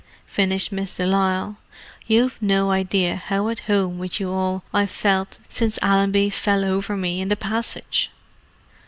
finished 0.25 0.71
Miss 0.71 0.97
de 0.97 1.05
Lisle—"you've 1.05 2.41
no 2.41 2.71
idea 2.71 3.17
how 3.17 3.49
at 3.49 3.59
home 3.69 3.99
with 3.99 4.19
you 4.19 4.31
all 4.31 4.63
I've 4.73 4.89
felt 4.89 5.37
since 5.47 5.77
Allenby 5.83 6.31
fell 6.31 6.65
over 6.65 6.97
me 6.97 7.21
in 7.21 7.27
the 7.27 7.35
passage!" 7.35 8.09